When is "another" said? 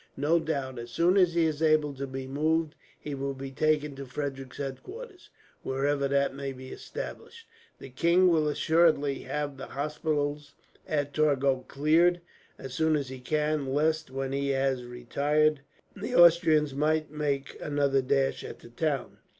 17.61-18.01